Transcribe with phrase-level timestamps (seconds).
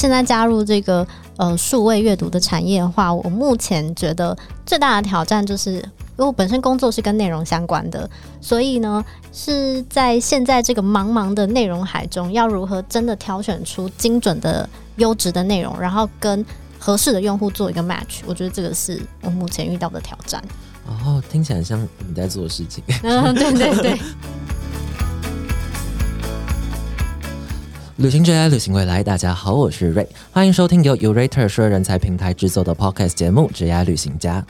[0.00, 1.06] 现在加入这个
[1.36, 4.34] 呃数位阅读的产业的话，我目前觉得
[4.64, 5.82] 最大的挑战就是，因
[6.16, 8.08] 为我本身工作是跟内容相关的，
[8.40, 14.66] 所以呢是在现在这个茫茫的内容海中，要如何真的挑选出精准的
[14.96, 16.42] 优质的内容，然后跟
[16.78, 20.42] 合适的用户做一个 match，我觉得这个是我目前遇到的挑战。
[20.86, 21.78] 哦，听起来像
[22.08, 22.82] 你在做的事情。
[23.04, 24.00] 嗯，对对对。
[28.00, 29.04] 旅行者来，旅行未来。
[29.04, 34.40] 大家好，我是瑞，欢迎收听由 Urate 说人才平台制作的 Podcast 节目《职涯旅行家》。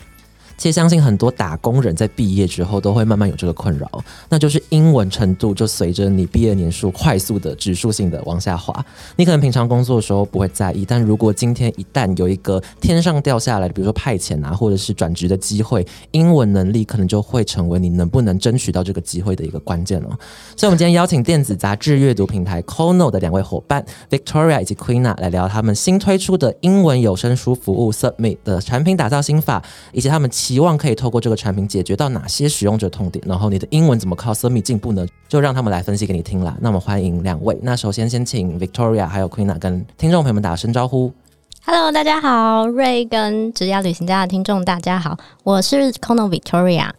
[0.61, 3.91] 其实相信很多打工人在毕业之后都会慢慢有这个困扰，
[4.29, 8.85] 那就是英文程度就随着你毕业年数快速的指数性的往下滑。
[9.17, 20.11] 你可能平常工作的时候不会在意，但如果今天一旦有一个天上掉下来，比如说派遣啊，或者是转职的机会，英文能力可能就会成为你能不能争取到这个机会的一个关键了。
[20.55, 30.31] 所以，我们今天邀请电子杂志阅读平台 Kono 的两位伙伴 Victoria 以及 Queena 来聊他们新推出的英文有声书服务 Submit 的产品打造心法，以及他们。
[30.51, 35.07] 希望可以透过这个产品解决到哪些使用者痛点，然后你的英文怎么靠 s u m i 进步呢？
[35.29, 36.57] 就让他们来分析给你听啦。
[36.61, 37.57] 那我们欢迎两位。
[37.63, 41.13] 那首先先请 Victoria 还有 Queena 跟听众朋友们打声招呼。
[41.65, 46.91] Hello，大家好，瑞跟职业旅行家的听众大家好，我是 Kono Victoria。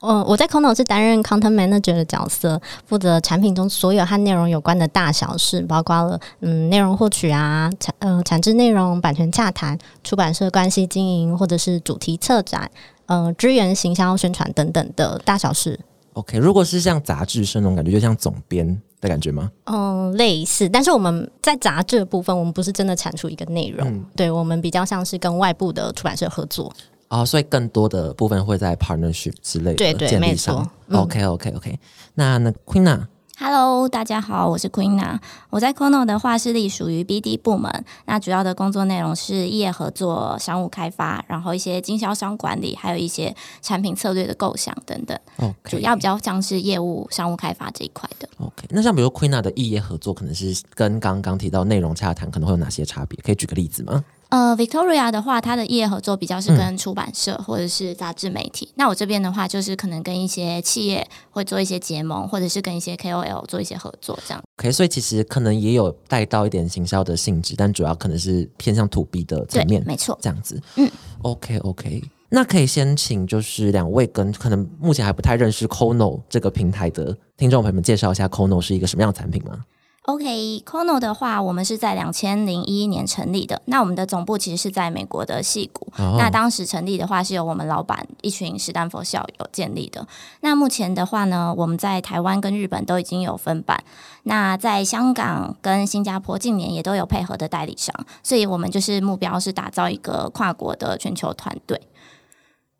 [0.00, 12.68] 嗯，我在 Kono 是担任 Content Manager 的角色，负责产品中所有和内容有关的大小事，包括了嗯内容获取啊、产呃产制内容、版权洽谈、出版社关系经营，或者是主题策展。
[13.06, 15.78] 呃，支援行销宣传等等的大小事。
[16.14, 18.66] OK，如果是像杂志社那种感觉，就像总编
[19.00, 19.50] 的感觉吗？
[19.64, 20.68] 嗯，类似。
[20.68, 26.72] 但是我们在杂志的部分，我们不是真的产出一个内容，对我们比较像是跟外部的出版社合作。
[27.08, 30.68] 哦，所以更多的部分会在 partnership 之类的建立上。
[30.90, 31.78] OK，OK，OK。
[32.14, 33.06] 那那 Queena。
[33.38, 35.18] Hello，大家好，我是 Queena。
[35.50, 45.18] 我在 Kono 的话是隶属于 BD 部门，那主要的工作内容是业合作、商务开发，然后一些经销商管理，还有一些产品策略的构想等等。
[45.36, 48.26] OK，主要比较像是业务、商务开发这一块的。
[48.38, 53.20] OK，那像比如 Queena 的异业合作，可能是跟刚刚提到内容洽谈，可能会有哪些差别？
[53.22, 54.02] 可以举个例子吗？
[54.28, 58.68] 呃，Victoria 的话，它的业合作比较是跟出版社或者是杂志媒体。
[58.74, 64.42] 那我这边的话，就是可能跟一些企业会做一些结盟，或者是跟一些 KOL 做一些合作，这样。
[64.58, 70.60] OK，所以其实可能也有带到一点行销的性质，但主要可能是偏向 To B 的层面，没错，这样子。
[70.74, 70.90] 嗯
[71.22, 79.60] ，OK，OK，那可以先请就是两位跟可能目前还不太认识 Kono 这个平台的听众朋友们介绍一下 Kono 是一个什么样的产品吗
[80.06, 83.60] ？OK，Kono 的话，我们是在两千零一年成立的。
[83.66, 85.86] 那我们的总部其实是在美国的戏谷。
[86.16, 90.06] 那当时成立的话，是由我们老板一群史丹佛校友建立的。
[90.40, 93.82] 那目前的话呢，我们在台湾跟日本都已经有分版。
[94.22, 97.94] 那在香港跟新加坡近年也都有配合的代理商。
[98.22, 101.80] 所以我们就是目标是打造一个跨国的全球团队。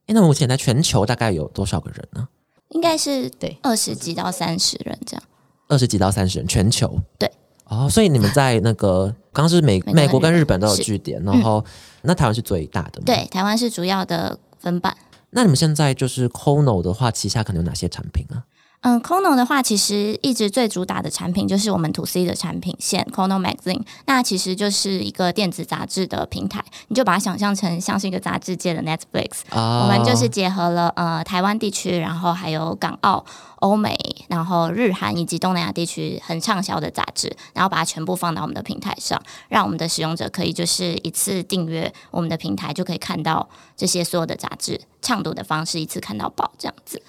[0.06, 2.28] 那目前在全球大概有多少个人呢？
[2.68, 5.22] 应该是对二十几到三十人这样。
[5.68, 7.00] 二十几到三十人，全球。
[7.18, 7.30] 对。
[7.64, 10.60] 哦，所以你们在那个 刚刚是美美国跟日本。
[10.60, 11.64] 都有据点，然后
[12.02, 14.96] 那台湾是最大的，对，台湾是主要的分办。
[15.30, 18.44] 那你们现在就是 Kono 的话，旗下可能有哪些产品啊？
[18.82, 29.40] 嗯，Kono 的话，其实一直最主打的产品就是我们 To C 的产品线 Kono Magazine，那其实就是一个电子杂志的平台，你就把它想象成像是一个杂志界的 Netflix。
[29.50, 33.24] 我们就是结合了呃台湾地区，然后还有港澳、
[33.56, 33.98] 欧美，
[34.28, 47.02] 然后日韩以及东南亚地区很畅销的杂志，然后把它全部放到我们的平台上，让我们的使用者可以就是一次订阅我们的平台，就可以看到这些所有的杂志，畅读的方式一次看到宝这样子。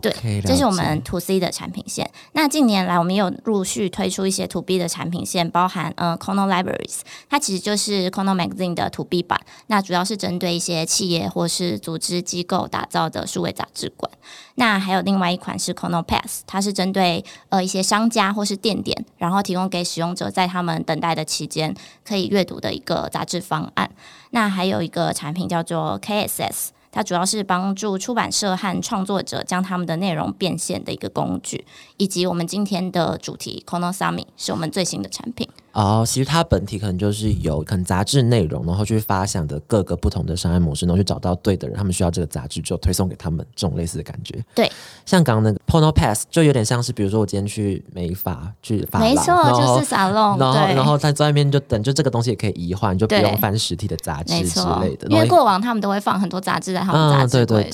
[0.00, 2.10] 对，这是我们 To C 的产品线。
[2.32, 9.38] 那近年来，我们有陆续推出一些 To B 的产品线，包含呃 Kono Libraries，它其实就是 Kono Magazine 的 To B 版。
[9.66, 14.10] 那主要是针对一些企业或是组织机构打造的数位杂志馆。
[14.54, 21.74] 那还有另外一款是 Kono Pass，它是针对呃一些商家或是店点，然后提供给使用者在他们等待的期间
[22.06, 23.90] 可以阅读的一个杂志方案。
[24.30, 26.68] 那还有一个产品叫做 KSS。
[26.94, 35.48] 它主要是帮助出版社和创作者将他们的内容变现的一个工具，以及我们今天的主题 Konosami 是我们最新的产品。
[35.74, 44.42] 哦，其实它本体可能就是有可能杂志内容，然后去发想的各个不同的商业模式，然后去找到对的人，他们需要这个杂志就推送给他们，这种类似的感觉。
[44.54, 44.70] 对，
[45.04, 57.70] 像刚刚那个 Pono Pass 就有点像是，比如说我今天去美发去发廊，没错，就是沙龙，然后然后在在外面就等，就这个东西也可以移换，就不对用翻实体的杂志之类的，，因为过往他们都会放很多杂志在他们嗯杂志 对。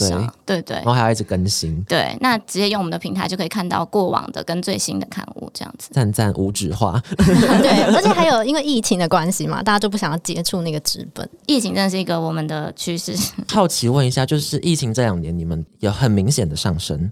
[0.46, 0.76] 对对。
[0.76, 5.91] 然后还要一直更新，对，那直接用我们的平台就可以看到过往的跟最新的刊物这样子。
[5.93, 11.29] 赞赞无纸化， 对，而且还有因为疫情的关系嘛，大家就不想要接触那个纸本。
[11.47, 13.15] 疫情真的是一个我们的趋势。
[13.51, 17.11] 好奇问一下，就是疫情这两年，你们有很明显的上升，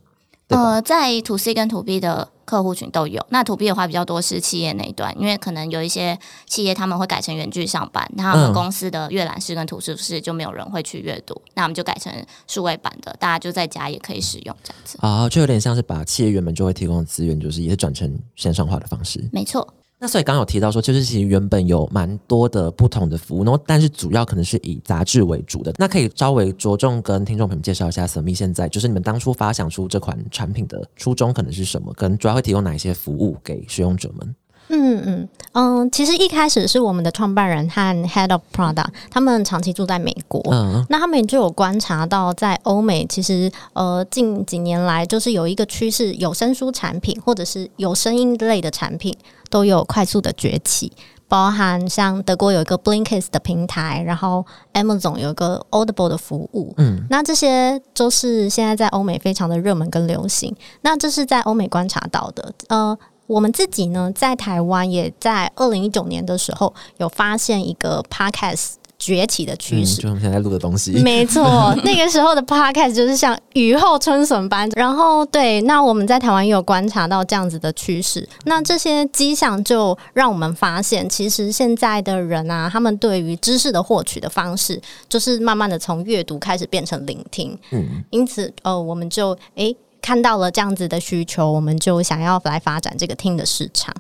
[0.49, 3.25] 呃，在 to C 跟 to B 的客户群都有。
[3.29, 12.11] 那 to B 的话比较多是企业那一端，因为可能有一些企业他们会改成远距上班，那他们嗯公司的阅览室跟图书室就没有人会去阅读，那我们就改成
[12.47, 14.97] 数位版的，大家就在家也可以使用这样子。
[15.03, 19.23] 啊、就有点像是把企业原本就会提供的资源，就是也是转成线上化的方式。
[19.31, 19.69] 没错，
[20.01, 25.75] 那所以刚有提到说，就是其实原本有蛮多的不同的服务，然后但是主要可能是以杂志为主的。
[25.77, 34.35] 那可以稍微着重跟听众朋友们介绍一下 s 密现在就是你们当初发想出这款产品的初衷可能是什么，可能主要会提供哪一些服务给使用者们？
[34.71, 40.43] 嗯嗯嗯，其实一开始是我们的创办人和 Head of Product，他们长期住在美国。
[40.53, 49.17] 嗯那他们就有观察到，在欧美其实呃近几年来，就是有一个趋势，有声书产品或者是有声音类的产品
[49.51, 50.93] 都有快速的崛起，
[51.27, 54.45] 包含像德国有一个 Blinkist 的平台，然后
[54.75, 60.55] Amazon 有一个 Audible 的服务，嗯，那这些都是现在在欧美非常的热门跟流行。
[60.83, 62.97] 那这是在欧美观察到的，呃。
[63.29, 70.91] 我们自己呢，在台湾也在二零一九年的时候有发现一个 podcast 崛起的趋嗯，势，就我们现在录的东西。
[71.03, 74.69] 没错， 那个时候的 podcast 就是像雨后春笋般。
[74.75, 78.29] 然后，对，那我们在台湾也有观察到这样子的趋势。
[78.47, 87.57] 那这些迹象就让我们发现，其实现在的人啊，他们对于知识的获取的方式，就是慢慢的从阅读开始变成聆听。
[87.71, 89.77] 嗯，因此，呃，我们就诶
[90.09, 93.95] 看到了这样子的需求，我们就想要来发展这个听的市场。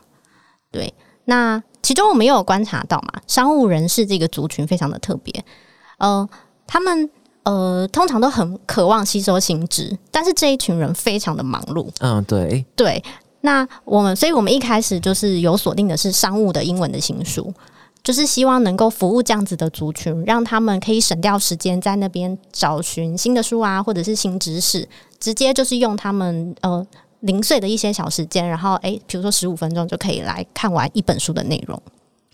[0.72, 0.94] 对，
[1.26, 5.44] 那其中我们也有观察到嘛，商务人士这个族群非常的特别，
[5.98, 6.26] 呃，
[6.66, 7.10] 他们
[7.42, 13.04] 呃通常都很渴望吸收新知，但是这一群人非常的忙碌，嗯，对，对。
[13.42, 17.52] 那我们，所以我们一开始就是有锁定的是商务的英文的新书，
[18.08, 24.88] 就是希望能够服务这样子的族群，让他们可以省掉时间在那边找寻新的书啊，或者是新知识，
[25.20, 26.86] 直接就是用他们呃
[27.20, 31.78] 零碎的一些小时间，然后诶，比如说十五分钟就可以来看完一本书的内容。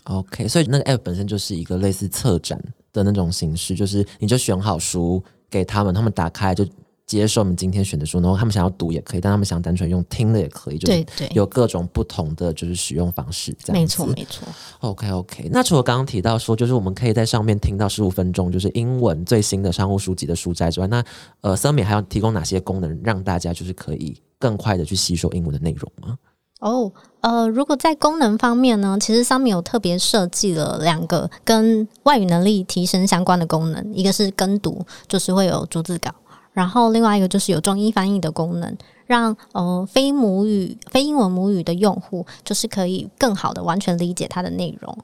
[0.05, 2.57] OK，所以那个 app 本身就是一个类似策展
[2.93, 6.65] 的那种形式，就是你就选好书给他们，他们打开就
[7.05, 14.47] 接受我们今天选的书，然后他们想要读也可以，但他们想单纯用听的也可以，就是对对，有各种不同的就是使用方式，这样没子错没错。
[14.79, 21.03] OK OK，那除了刚刚提到说，就是我们可以在上面听到十五分钟，就是英文最新的商务书籍的书摘之外，那
[21.41, 26.17] 呃 s u m m i 还要提供哪些功能，让大家就是可以更快的去吸收英文的内容吗？
[26.61, 36.09] 哦，呃，如果在功能方面呢，其实上面有特别设计了两个跟外语能力提升相关的功能，一个是跟读，就是会有逐字稿，
[36.55, 44.97] 然后另外一个就是有中英翻译的功能，让呃非母语、非英文母语的用户，就是可以更好的完全理解它的内容。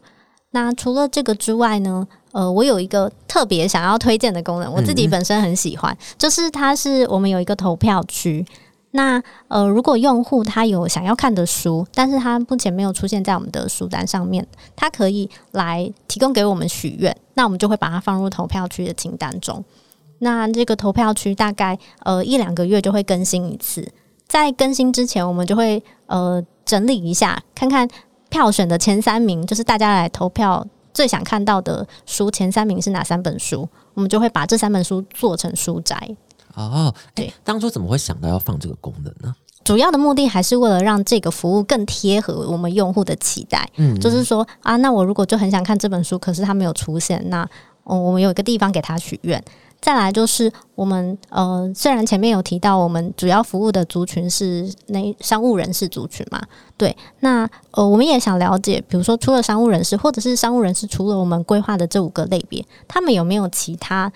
[0.52, 8.46] 那除了这个之外呢，呃，我有一个特别想要推荐的功能，我自己本身很喜欢，就是它是我们有一个投票区。
[8.94, 14.46] 那呃，如果用户他有想要看的书，但是他目前没有出现在我们的书单上面，
[14.76, 19.64] 他可以来提供给我们许愿，那我们就会把它放入投票区的清单中。
[20.24, 23.92] 那这个投票区大概呃一两个月就会更新一次，
[24.28, 27.88] 在更新之前，我们就会呃整理一下，看看
[28.30, 35.98] 票选的前三名，就是大家来投票最想看到的书前三名是哪三本书，我们就会把这三本书做成书摘。
[36.54, 39.36] 哦，哎对，当初怎么会想到要放这个功能呢？
[39.64, 43.68] 主要的目的还是为了让这个服务更贴合我们用户的期待。
[43.78, 47.48] 嗯，就是说啊，那我如果就很想看这本书，可是它没有出现，那、
[47.84, 49.44] 哦、我们有一个地方给他许愿。
[49.82, 56.40] 再来就是我们呃，虽然前面有提到我们主要服务的族群是那商务人士族群嘛，
[56.78, 64.14] 对，那呃，我们也想了解，比如说除了商务人士，或者是商务人士除了我们规划的这五个类别，他们有没有其他，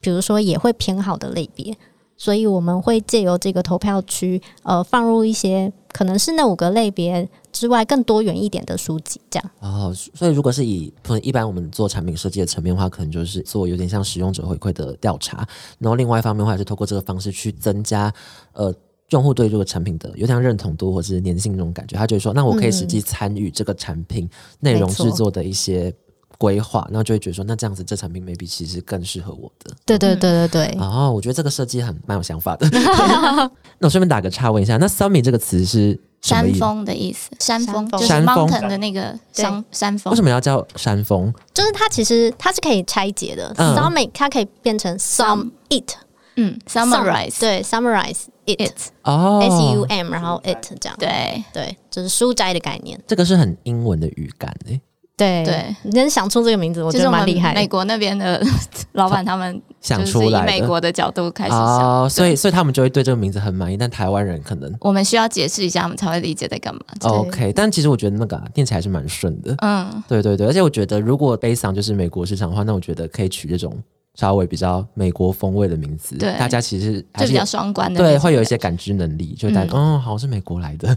[0.00, 1.74] 比如说也会偏好的类别？
[2.16, 9.50] 所以我们会借由这个投票区，呃，放入一些可能是那五个类别之外更多元一点的书籍，这样。
[9.60, 15.46] 哦，所以如果是以可能一般我们做产品设计的层面的话，可能就是做有点像使用者回馈的调查，
[15.78, 18.12] 然后另外一方面的话，也是透过这个方式去增加
[18.52, 18.74] 呃
[19.10, 21.96] 用户对这个产品的有点像认同度或者是粘性那种感觉。
[21.96, 24.28] 他就会说，那我可以实际参与这个产品
[24.60, 25.94] 内容制作的一些
[26.38, 29.74] 规划，然后就会觉得说，那这样子这产品 maybe 其实更适合我的。
[29.84, 32.68] 对对对对对，哦，我觉得这个设计很蛮有想法的。
[33.78, 36.52] 那我顺便打个岔问一下，那 “summit” 这个词是山？
[36.54, 37.74] 峰的意思，山峰。
[37.74, 38.48] 山峰就是山峰。
[38.48, 40.10] mountain 的那个山山峰。
[40.10, 40.22] 为什。
[40.22, 41.32] 么要叫山峰？
[41.54, 43.74] 就是它其实它是可以拆解的、嗯。
[43.74, 45.92] S u m m i t 它可以变成 sum it
[46.38, 49.40] 嗯 summarize 对，summarize it it，哦。
[49.40, 51.42] S u m，然后 it 这样，对。
[51.52, 53.00] 对，就是书斋的概念。
[53.06, 54.80] 这个是很英文的语感诶、
[55.16, 57.54] 对对，你能想出这个名字，我觉得蛮厉害。
[57.54, 58.38] 美国那边的
[58.92, 60.46] 老板他们想出来的。
[60.46, 64.70] 美国的角度开始想，哦，所以所以他们就会对这个名字很满意，但台湾人可能。
[64.78, 66.80] 我们需要解释一下，我们才会理解在干嘛。
[67.00, 69.54] OK，但其实我觉得那个、啊、念起来是蛮顺的。
[69.62, 73.74] 嗯，对对对，而且我觉得如果 based on 就是美国市场的话，那我觉得可以取这种
[74.16, 76.34] 稍微比较美国风味的名字，对。
[76.38, 80.94] 大家其实还就是比有较双关的那对，会有一些感知能力，就大家、哦，好像是美国来的。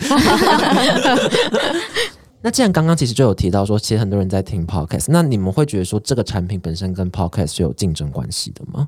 [2.41, 8.88] 那既然刚刚其实就有提到说，其实很多人在听 podcast，那你们会觉得说这个产品本身跟 podcast 是有竞争关系的吗？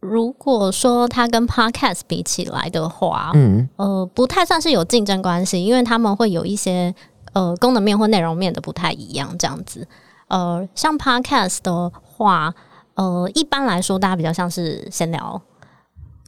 [0.00, 6.94] 如果说它跟 podcast 比起来的话，嗯，呃，不太算是有竞争关系，因为他们会有一些
[7.34, 9.86] 呃功能面或内容面的不太一样，这样子。
[10.28, 12.54] 呃，像 podcast 的话，
[12.94, 15.42] 呃，一般来说大家比较像是闲聊，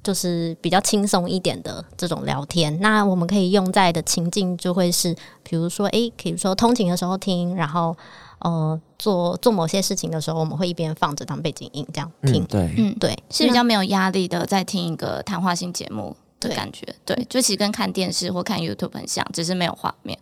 [0.03, 2.77] 就是比较轻松一点的这种聊天。
[2.81, 7.97] 那我们可以用在的情境就会是，比如说，诶，比如说通勤的时候听，然后
[8.41, 12.43] 呃做做某些事情的时候，我们会一边放着当背景音这样听。
[12.43, 16.87] 嗯，对，嗯对，是比较没有压力的，在听一个谈话性节目的对感觉。
[17.05, 20.19] 对，就其实跟看电视或看 YouTube 很像，只是没有画面。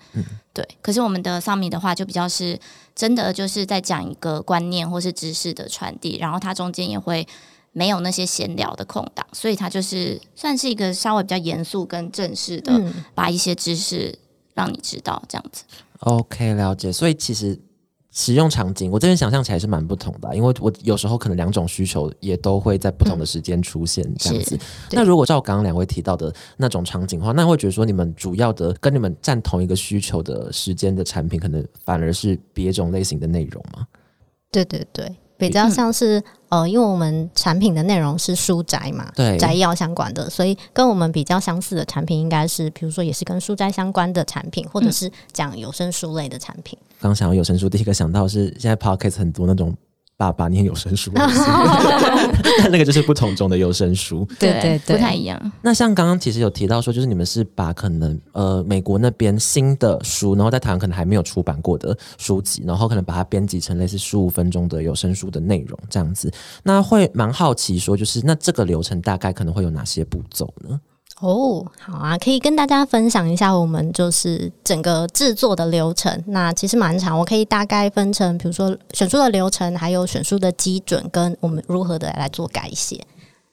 [0.53, 0.67] 对。
[0.83, 2.59] 可是我们的 Summit 的话，就比较是
[2.95, 7.27] 真的就是在讲一个观念或是知识的传递，然后它中间也会
[7.73, 14.19] 没有那些闲聊的空档，所以它就是算是一个稍微比较严肃跟正式的，嗯，把一些知识
[14.55, 15.65] 让你知道这样子。
[16.01, 16.93] OK，了解。
[16.93, 17.59] 所以其实
[18.11, 24.57] 使用场景，我这边想象起来是蛮不同的啊、因为我有时候可能两种需求也都会在不同的时间出现这样子。
[24.89, 33.87] 对那如果照刚刚两位提到的那种场景的话，那会觉得说你们主要的跟你们占同一个需求的时间的产品，可能反而是别种类型的内容吗？
[34.51, 39.37] 对对对，比较像是、呃，因为我们产品的内容是书斋嘛，对。
[39.39, 46.79] 摘要相关的，所以跟我们比较相似的产品应该是，比如说也是跟书斋相关的产品，或者是讲有声书类的产品。
[47.01, 49.75] 刚想到有声书，第一个想到是现在 Pocket 很多那种
[50.21, 54.29] 爸爸念有声书， 但那个就是不同种的有声书。
[54.39, 55.41] 对对对不太一样。
[55.63, 66.31] 那像刚刚其实有提到说，就是你们是把可能呃美国那边新的书，然后在台湾可能还没有出版过的书籍，然后可能把它编辑成类似十五分钟的有声书的内容这样子。
[66.63, 70.79] 那会蛮好奇说，就是那这个流程大概可能会有哪些步骤呢？
[71.21, 76.23] 哦，好啊，可以跟大家分享一下我们就是整个制作的流程。
[76.29, 82.99] 那其实蛮长，我可以大概分成，比如说选书的流程，还有选书的基准，跟我们如何的来做改写。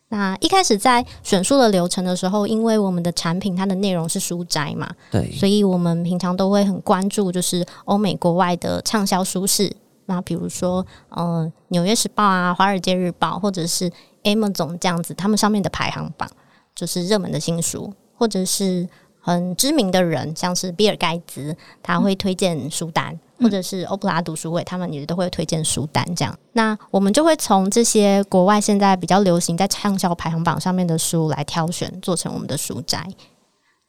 [0.10, 9.76] 那一开始在选书的流程的时候，因为我们的产品它的内容是书斋嘛，对，所以我们平常都会很关注，就是欧美国外的畅销书市。
[10.06, 13.92] 那比如说，呃，《纽约时报》啊，《华尔街日报》或者是
[14.24, 16.30] Amazon 这样子，他们上面的排行榜
[16.78, 18.88] 就是热门的新书，或者是
[19.20, 26.06] 很知名的人，像是比尔盖茨，他会推荐书单，或者是欧普拉读书会，他们也都会推荐书单。
[26.16, 33.04] 这样，那我们就会从这些国外现在比较流行在畅销排行榜上面的书来挑选，做成我们的书斋。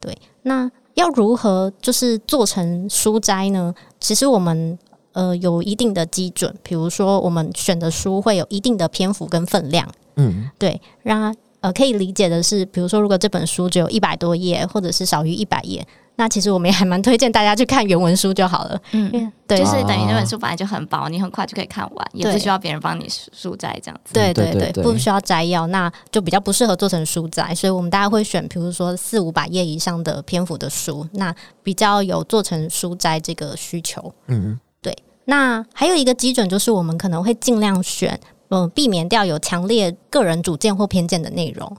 [0.01, 3.75] 对，那要如何就是做成书斋呢？
[4.01, 4.79] 其实我们
[5.13, 15.87] 呃有一定的基准，比如说我们选的书会有一定的篇幅跟分量，嗯，对，让呃可以理解的是，比如说如果这本书只有一百多页，或者是少于一百页，
[16.17, 18.81] 那其实我们也还蛮推荐大家去看原文书就好了。
[18.93, 24.15] 嗯，嗯，对，就是等于那哦本书本来就很薄，你很快就可以看完，也不需要别人帮你书书摘这样子。
[24.15, 34.13] 对对对，对对对不需要摘要，那就比较不适合做成书摘，所以我们大家会选，比如说四五百页以上的篇幅的书，那比较有做成书摘这个需求。
[34.27, 38.19] 嗯，对那还有一个基准就是，我们可能会尽量选，
[38.51, 41.77] 嗯、避免掉有强烈个人主见或偏见的内容。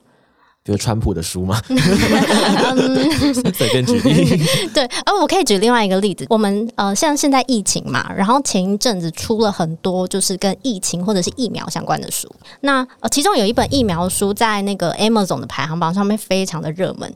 [0.61, 4.43] 比如川普的书嘛， 嗯随便举例。
[4.73, 12.29] 对，而我可以举另外一个例子，我们呃，像现在疫情嘛，然后前一阵子出了很多就是跟疫情或者是疫苗相关的书。
[12.61, 17.11] 那呃，其中有一本疫苗书在那个 Amazon 的排行榜上面非常的热门，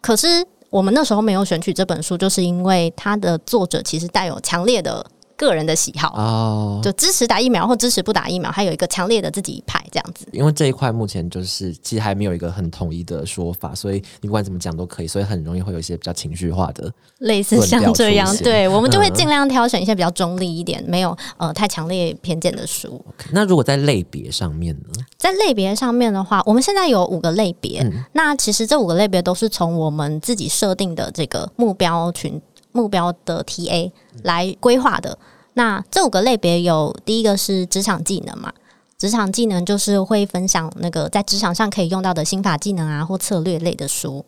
[0.00, 0.26] 可是
[0.70, 5.04] 我们那时候没有选取这本书，就是因为它的作者其实带有强烈的
[5.38, 10.26] 个人的喜好，哦，就支持打疫苗或支持不打疫苗，还有一个强烈的自己一派这样子。
[10.32, 16.92] 因为这一块目前就是其实还没有一个很统一的说法，所以你不管怎么讲都可以，所以很容易会有一些比较情绪化的。
[17.20, 23.00] 类似像这样对我们就会嗯尽量挑选一些比较中立一点，没有呃太强烈偏见的书。
[23.30, 25.04] 那如果在类别上面呢？
[25.16, 27.80] 在类别上面的话，我们现在有五个类别。
[27.82, 32.40] 嗯那其实这五个类别都是从我们自己设定的这个目标群、
[32.78, 33.90] 目标的 TA
[34.22, 35.18] 来规划的。
[35.54, 38.52] 那这五个类别有第一个是职场技能嘛，
[38.96, 44.24] 职场技能就是会分享那个在职场上可以用到的心法技能啊或策略类的书。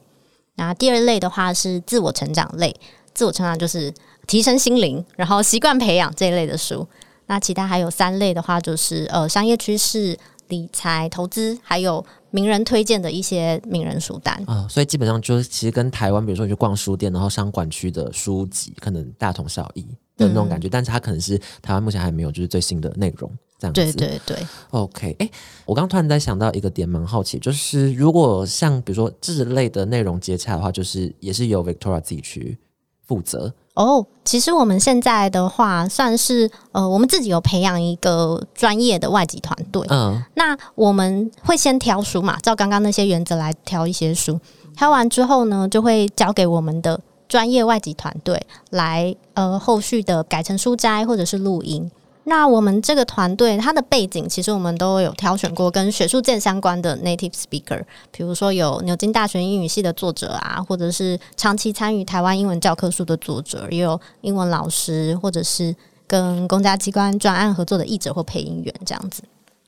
[0.56, 2.74] 那第二类的话是自我成长类，
[3.14, 3.94] 自我成长就是
[4.26, 6.84] 提升心灵，然后习惯培养这一类的书。
[7.26, 10.18] 那其他还有三类的话，就是呃商业趋势、
[10.50, 14.38] 理财、投资，还有名人推荐的一些名人书单。
[14.46, 19.80] 啊、所以基本上就是其实跟台湾，比如说你去逛书店，然后商管区的书籍，可能大同小异
[20.18, 23.80] 的那种感觉，但是它可能是台湾目前还没有就是最新的内容这样子。
[23.80, 24.36] 对对对
[24.70, 25.30] ，OK，哎、
[25.64, 32.58] 我刚刚突然在想到一个点，蛮好奇，就是如果像比如说这类的内容接洽的话，就是也是由 Victoria 自己去
[33.06, 33.52] 负责。
[33.74, 39.86] 哦，其实我们现在的话，算是呃，我们自己有培养一个专业的外籍团队。
[39.88, 44.38] 嗯，那我们会先挑书嘛，照刚刚那些原则来挑一些书，
[44.76, 51.90] 挑完之后呢，就会交给我们的专业外籍团队来呃后续的改成书斋或者是录音。
[52.24, 65.74] 那我们这个团队它的背景，其实我们都有挑选过跟学术界相关的 native speaker，比如说有牛津大学英语系的作者啊，或者是长期参与台湾英文教科书的作者，也有英文老师，或者是
[66.06, 69.22] 跟公家机关专案合作的译者或配音员这样子。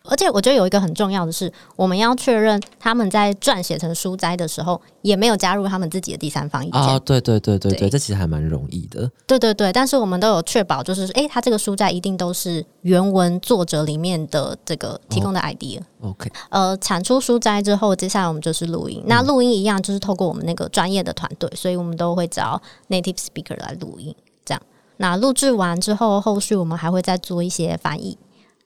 [0.05, 6.81] 而且我觉得有一个很重要的是，我们要确认他们在撰写成书斋的时候，也没有加入他们自己的第三方意见。
[6.81, 9.11] 哦，对对对对对，对这其实还蛮容易的。
[9.27, 15.81] 对对对，但是我们都有确保，就是诶，他这个书斋一定都是原文作者里面的这个提供的 idea。
[16.01, 19.03] OK，呃，产出书斋之后，接下来我们就是录音。
[19.07, 24.13] 那录音一样，就是透过我们那个专业的团队，所以我们都会找 native speaker 来录音。
[24.45, 24.61] 这样，
[24.97, 28.19] 那录制完之后，后续我们还会再做一些翻译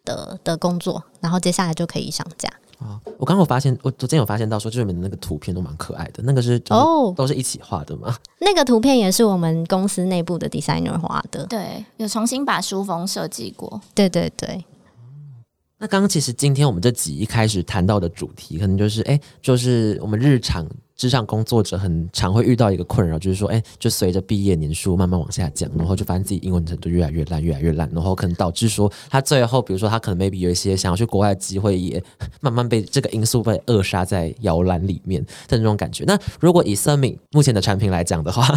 [0.07, 2.49] 的的工作，然后接下来就可以上架。
[3.19, 8.15] 我刚刚有发现，我昨天有发现到说，就是你们的那个图片都蛮可爱的，那个是哦都是一起画的吗？
[8.41, 11.45] 那个图片也是我们公司内部的 designer 画的。
[11.47, 13.81] 对，有重新把书封设计过。
[13.95, 14.63] 对对对，
[15.79, 20.67] 那刚刚其实今天我们这集一开始谈到的主题，可能就是哎、就是我们日常
[20.97, 32.03] 职场工作者很常会遇到一个困扰，就是说，哎、就随着毕业年数慢慢往下降，然后就发现自己英文程度越来越烂，越来越烂，然后可能导致说他最后，比如说他可能 maybe 有一些想要去国外的机会，也
[32.41, 36.05] 慢慢被这个因素被扼杀在摇篮里面的那种感觉。
[36.07, 38.49] 那如果以 Summit 目前的产品来讲的话，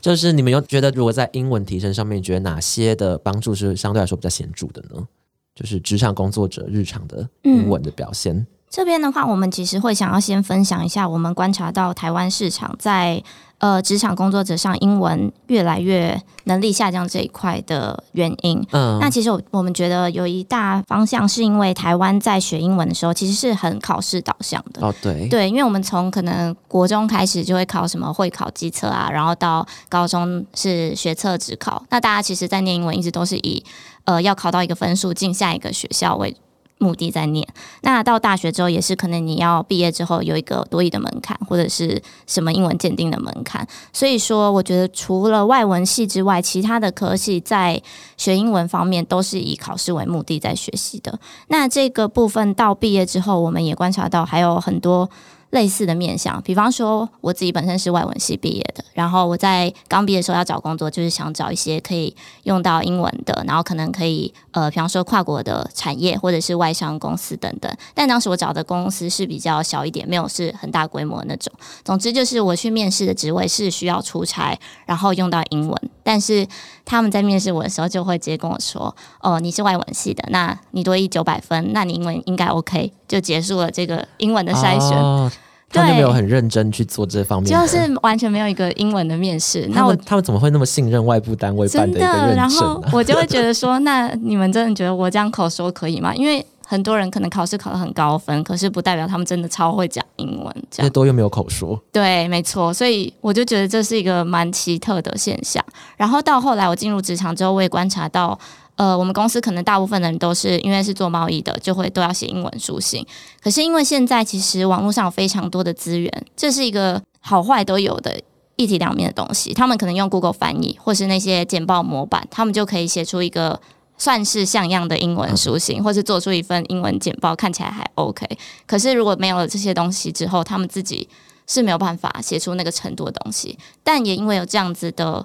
[0.00, 5.06] 就是你们有觉得如果在英文提升上面，觉得哪些的帮助是相对来说比较显著的呢？
[5.54, 8.46] 就是职场工作者日常的英文的表现。
[8.72, 13.22] 这边的话，我们其实会想要先分享一下我们观察到台湾市场在
[13.58, 18.66] 呃职场工作者上英文越来越能力下降这一块的原因。
[18.70, 24.86] 嗯，那其实我我们觉得有一大方向是因为台湾在学英文的时候，其实是很考试导向的。
[24.86, 31.84] 哦对，对，因为我们从可能国中开始就会考什么会考、机测啊，然后到高中是学测、职考。
[31.90, 33.62] 那大家其实，在念英文一直都是以
[34.06, 36.34] 呃要考到一个分数进下一个学校为
[36.82, 37.46] 目的在念。
[37.82, 43.66] 那到大学之后，也是可能你要毕业之后有一个多语的门槛，或者是什么英文鉴定的门槛。
[43.92, 47.80] 所以说，我觉得除了外文系之外，其他的科系在
[48.16, 51.18] 学英文方面都是以考试为目的在学习的。
[51.48, 55.08] 那这个部分到毕业之后，我们也观察到还有很多
[55.52, 67.70] 类似的面向，比方说我自己本身是外文系毕业的，然后我在刚毕业的时候要找工作，就是想找一些可以用到英文的，然后可能可以呃，比方说跨国的产业或者是外商公司等等。
[67.94, 71.52] 但当时我找的公司是比较小一点，没有是很大规模那种。
[71.84, 76.46] 总之就是我去面试的职位是需要出差，然后用到英文，但是
[76.86, 84.96] 他们在面试我的时候就会直接跟我说：“哦，你是外文系的，那你多一九百分，那你英文应该 OK。”就结束了这个英文的筛选。
[84.96, 85.30] 哦
[85.74, 92.74] 他们就没有很认真去做这方面，就是完全没有一个英文的面试，那我他们怎么会那么信任外部单位办真的，一个认然证啊？
[92.74, 96.14] 后我就会觉得说，那你们真的觉得我这样口说可以吗？
[96.14, 105.64] 因为很多人可能考试考得很高分，可是不代表他们真的超会讲英文，这样这些都又没有口说，对，没错，所以我就觉得这是一个蛮奇特的现象。
[105.96, 108.38] 然后到后来我进入职场之后，我也观察到，
[108.82, 113.06] 呃，我们公司可能大部分的人都是因为是做贸易的，就会都要写英文书信。
[113.40, 118.20] 可是因为现在其实网络上有非常多的资源，这是一个好坏都有的
[118.56, 119.54] 一体两面的东西。
[119.54, 123.60] 他们可能用 Google 翻译，或是那些简报模板，他们就可以写出一个
[123.96, 128.26] 算是像样的英文书信，或是做出一份英文简报，看起来还 OK。
[128.66, 131.08] 可是如果没有了这些东西之后，他们自己
[131.46, 133.56] 是没有办法写出那个程度的东西。
[133.84, 135.24] 但也因为有这样子的。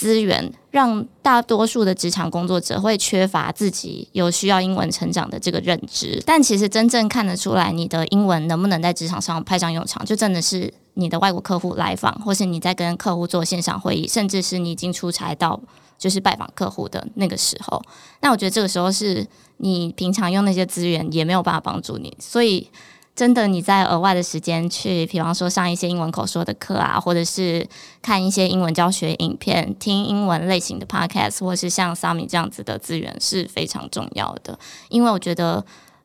[0.00, 15.60] 资源让大多数的职场工作者会缺乏自己有需要英文成长的这个认知，但其实真正看得出来你的英文能不能在职场上派上用场，就真的是你的外国客户来访，或是你在跟客户做线上会议，甚至是你已经出差到
[15.98, 17.82] 就是拜访客户的那个时候。
[18.22, 19.26] 那我觉得这个时候是
[19.58, 22.70] 你平常用那些资源也没有办法帮助你，所以。
[23.20, 27.68] 真的，你在额外的时间去，比方说上一些英文口说的课啊，或者是
[28.00, 34.58] 看一些英文教学影片、听英文类型的 podcast，或是像 Sammy 这样子的资源是非常重要的。
[34.88, 35.62] 因为我觉得，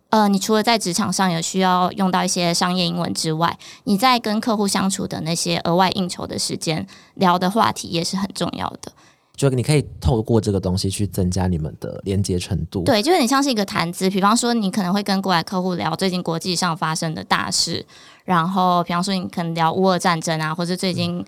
[0.09, 8.91] 呃，你除了在职场上有需要用到一些商业英文之外，你在跟客户相处的那些额外应酬的时间，聊的话题也是很重要的。
[9.35, 12.83] 就你可以透过这个东西去增加你们的连接程度。
[12.83, 14.09] 对，就有点像是一个谈资。
[14.09, 17.85] 比方说，你可能会跟过来客户聊最近国际上发生的大事，
[18.23, 21.25] 然后比方说你可能聊乌俄战争啊，或者最近。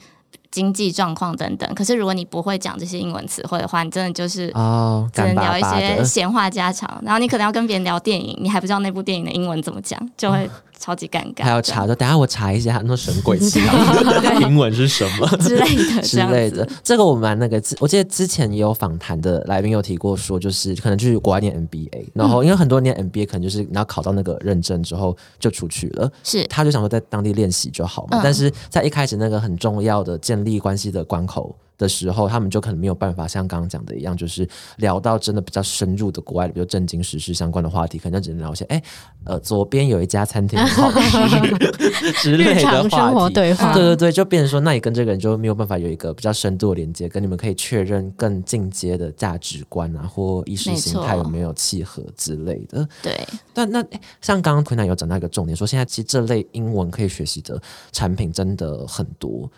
[0.50, 7.02] 经济状况等等，可是如果你不会讲这些英文词汇的话，你真的就是哦，只能聊一些闲话家常。
[7.04, 11.44] 然后你可能要跟别人聊电影，你还不知道那部电影的英文怎么讲，就会 超级尴尬。
[11.44, 13.60] 还要查，说等下我查一下那神鬼奇
[14.42, 16.68] 英文是什么 之类的之类的。
[16.84, 28.20] 这个我蛮那个，我记得之前也有访谈的来宾有提过，说就是可能就是国外念 MBA，然后因为很多年 MBA 可能就是你要考到那个认证之后就出去了，是他就想说在当地练习就好嘛。
[28.24, 38.82] 但是在一开始那个很重要的建立关系的关口的时候，他们就可能没有办法像刚刚讲的一样，就是聊到真的比较深入的国外的，比如正经时事相关的话题，可能只能聊一些哎，
[39.26, 43.34] 呃，左边有一家餐厅好吃 之类的话题。
[43.34, 52.88] 对对对，就变成说，那你跟这个人就没有办法有一个比较深度的连接，跟你们可以确认更进阶的价值观啊，或意识形态有没有契合之类的。
[53.04, 53.84] 对，但那
[54.22, 57.62] 像刚刚奎南有讲到一个重点，说现在其实这类英文可以学习的
[57.92, 59.50] 产品真的很多。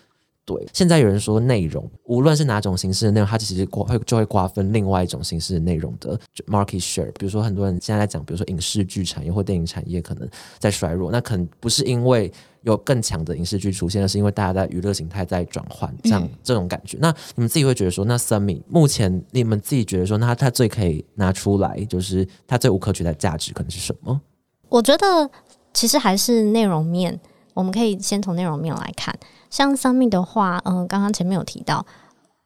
[0.50, 7.12] 对，现在有人说内容，无论是哪种形式的内容，它其实会就会瓜分另外一种形式的内容的 market share。
[7.12, 12.32] 比如说，很多人现在在讲，比如说影视剧产业或电影产业可能在衰弱，那可能不是因为
[12.62, 16.98] 有更强的影视剧出现，而是因为大家在娱乐形态在转换，这样这种感觉。
[17.00, 24.20] 那你们自己会觉得说，那 Sammy 目前你们自己觉得说，那它最可以拿出来，就是它最无可取代价值可能是什么？
[24.68, 25.30] 我觉得
[25.72, 27.20] 其实还是内容面，
[27.54, 29.16] 我们可以先从内容面来看。
[29.50, 31.84] 像三命的话，嗯，刚刚前面有提到，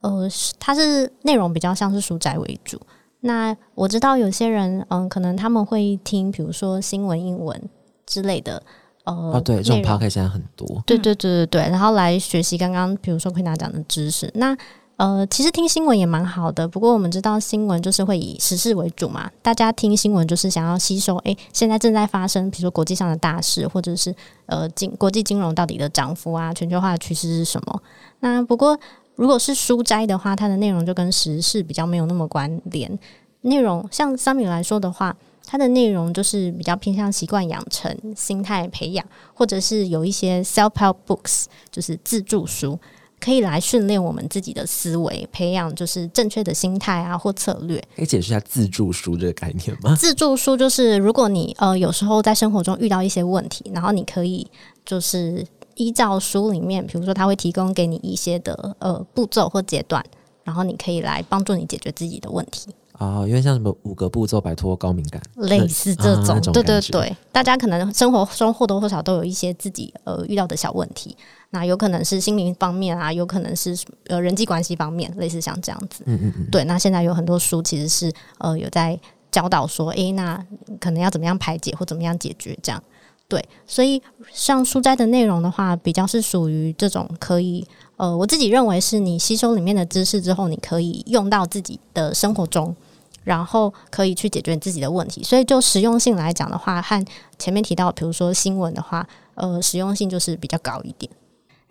[0.01, 2.81] 呃，它是内容比较像是书斋为主。
[3.21, 7.59] 那我知道有些人，嗯，可能他们会听，比如说新闻、英文
[8.05, 8.63] 之类的，
[9.05, 14.31] 呃，哦，对，这种 p o c a s t 现在很多，对对对对对，然后来学习刚刚比如说昆达讲的知识。
[14.35, 14.57] 那
[14.97, 24.15] 呃，其实听新闻也蛮好的，不过我们知道新闻就是会以时事为主嘛，大家听新闻就是想要吸收，诶，现在正在发生，比如说国际上的大事，或者是
[24.47, 27.83] 呃金国际金融到底的涨幅啊，全球化的趋势是什么？
[28.21, 28.79] 那不过
[29.17, 32.97] 如果是书斋的话，它的内容就跟时事比较没有那么关联。
[33.41, 39.05] 内容像三米来说的话，它的内容就是比较偏向习惯养成、心态培养，
[39.35, 42.79] 或者是有一些 self help books，就是自助书。
[43.25, 47.83] 可以来训练我们自己的思维，培养就是正确的心态啊，或策略。
[47.97, 49.97] 可以解释一下自助书这个概念吗？
[49.97, 54.47] 自助书就是如果你呃有时候在生活中遇到一些问题，然后你可以
[54.85, 55.43] 就是
[55.77, 60.05] 依照书里面，比如说他会提供给你一些的呃步骤或阶段，
[60.43, 62.75] 然后你可以来帮助你解决自己的问题。
[62.93, 71.17] 啊，因为像什么五个步骤摆脱高敏感，类似这种，对对对，大家可能生活中或多或少都有一些自己呃遇到的小问题。
[71.55, 76.03] 那有可能是心灵方面啊，有可能是呃人际关系方面，类似像这样子。
[76.07, 76.47] 嗯嗯嗯。
[76.51, 78.99] 对，那现在有很多书其实是呃有在
[79.31, 80.45] 教导说，诶，那
[80.81, 82.83] 可能要怎么样排解或怎么样解决这样。
[83.29, 87.65] 对，所以像书斋的内容的话，比较是属于这种可以
[87.97, 92.75] 呃，我自己认为是你吸收里面的知识之后，你可以用到自己的生活中，
[93.23, 95.23] 然后可以去解决你自己的问题。
[95.23, 97.05] 所以就实用性来讲的话，和
[97.39, 101.11] 前面提到，比如说新闻的话，呃，实用性就是比较高一点。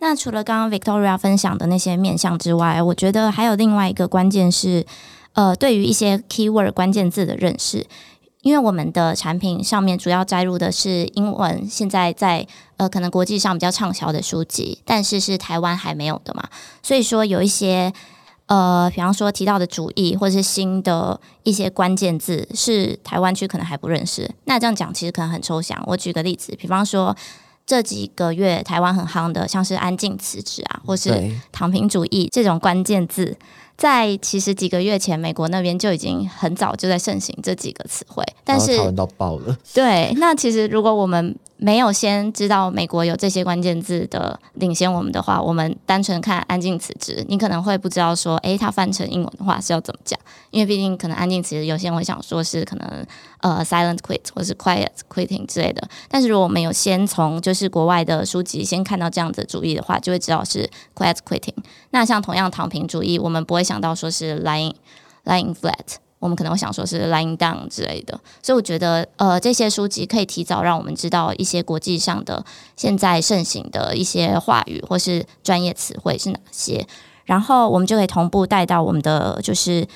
[0.06, 4.84] 那除了刚刚 Victoria 分享的那些面向之外，我觉得还有另外一个关键是，
[5.32, 7.86] 呃，对于一些 keyword 关键字的认识。
[8.42, 16.46] 因为我们的产品上面主要摘录的是英文，现在在呃可能国际上比较畅销的书籍，但是是台湾还没有的嘛。
[16.82, 17.90] 所以说有一些
[18.44, 24.30] 呃，比方说提到的主义或者是新的一些关键字，是台湾区可能还不认识。
[24.44, 25.82] 那这样讲其实可能很抽象。
[25.86, 27.16] 我举个例子，比方说。
[27.66, 33.36] 这几个月台湾很夯的，像是安静辞职啊，或是，躺平主义这种关键字，
[33.76, 38.22] 在其实几个月前，美国那边就已经很早就在盛行这几个词汇。
[38.44, 39.56] 但是到爆了。
[39.72, 50.18] 对，那其实如果我们没有先知道美国有这些关键字的领先我们的话，我们单纯看安静辞职，你可能会不知道说，诶，它翻成英文的话是要怎么讲？
[50.50, 53.06] 因为毕竟可能安静辞职，有些人会想说是可能
[53.44, 55.86] 呃 silent quit 或是 quiet quitting 之类的。
[56.08, 61.54] 但是如果我们有先从就是国外的书籍先看到这样子主义的话，就会知道是 quiet quitting。
[61.90, 64.72] 那像同样躺平主义，我们不会想到说是 lying
[65.24, 65.98] lying flat。
[66.20, 72.42] 我们可能会想说是 lying down 之类的，所以我觉得，呃，这些书籍可以提早让我们知道一些国际上的
[72.76, 76.86] 现在盛行的一些话语或是专业词汇是哪些，
[77.26, 79.86] 然后我们就可以同步带到我们的就是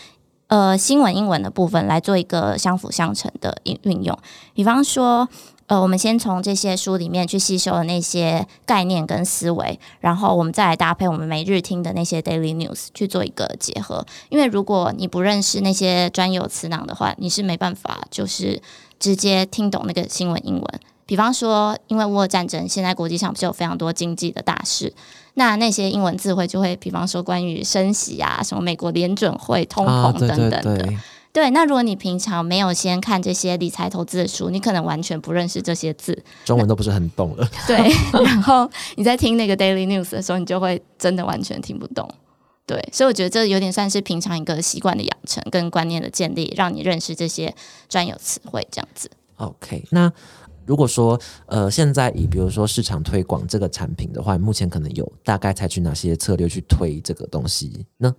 [0.49, 4.19] 呃新闻英文的部分来做一个相辅相成的运运用，
[4.53, 5.29] 比方说。
[5.69, 14.03] 呃，我们先从这些书里面去吸收的那些概念跟思维，然后我们再来搭配我们每日听的那些 daily news 去做一个结合。
[14.31, 18.63] 因为如果你不认识那些专有词囊的话，你是没办法就是
[18.99, 20.81] 直接听懂那个新闻英文。
[21.05, 24.91] 比方说，因为乌尔战争，现在国际上不是有非常多经济的大事，
[25.39, 30.63] 那那些英文字汇就会，比方说关于升息啊，什么美国联准会、通啊，膨等等的。
[30.77, 30.99] 对，
[31.33, 36.21] 对，那如果你平常没有先看这些理财投资的书，你可能完全不认识这些字。
[36.45, 37.49] 中文都不是很懂了。
[37.69, 37.77] 对，
[38.25, 42.11] 然后你在听那个 daily news 的时候，你就会真的完全听不懂。
[42.67, 47.55] 对，所以我觉得这有点算是平常一个习惯的养成跟观念的建立，让你认识这些
[47.89, 49.09] 专有词汇，这样子。
[49.37, 50.13] OK，那
[50.69, 58.15] 如果说呃，现在以比如说市场推广这个产品的话，目前可能有大概采取哪些策略去推这个东西呢？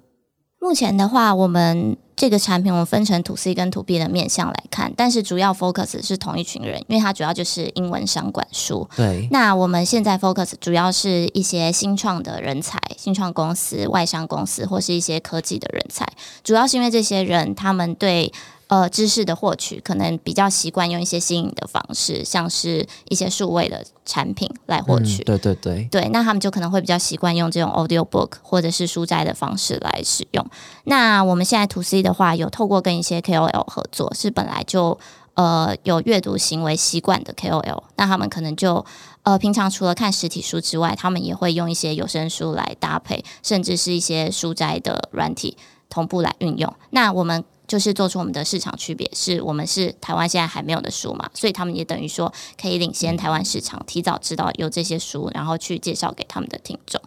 [0.59, 8.89] 目前的话，我们这个产品我们分成 to C 跟 to B 的面向来看，但是主要 focus 是同一群人，因为它主要就是英文商管书。
[8.97, 16.05] 对，那我们现在 focus 主要是一些新创的人才、新创公司、外商公司或是一些科技的人才，
[16.43, 18.33] 主要是因为这些人他们对
[18.69, 25.21] 呃知识的获取可能比较习惯用一些新颖的方式，像是一些数位的产品来获取。
[25.23, 30.45] 嗯对对对，对，那他们就可能会比较习惯用这种 audio book 或者是书斋的方式来使用。
[30.86, 34.97] 那我们现在 to C 的话，有透过跟一些 KOL 合作，是本来就
[35.34, 38.86] 呃有阅读行为习惯的 KOL，那他们可能就
[39.23, 45.58] 呃平常除了看实体书之外，他们也会用一些有声书来搭配，甚至是一些书斋的软体
[45.89, 46.71] 同步来运用。
[46.91, 56.99] 那我们就是做出我们的市场区别，是我们是台湾现在还没有的书嘛，所以他们也等于说可以领先台湾市场，提早知道有这些书，然后去介绍给他们的听众。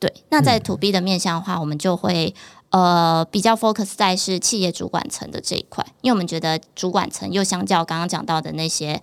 [0.00, 2.34] 对，那在 to B 的面向的话，我们就会
[2.70, 9.00] 呃比较 focus 在是企业主管层的这一块，因为我们觉得主管层又相较刚刚讲到的那些